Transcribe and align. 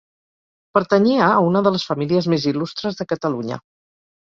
Pertanyia 0.77 1.27
a 1.35 1.45
una 1.49 1.63
de 1.69 1.75
les 1.77 1.87
famílies 1.93 2.33
més 2.37 2.51
il·lustres 2.57 3.03
de 3.03 3.13
Catalunya. 3.15 3.65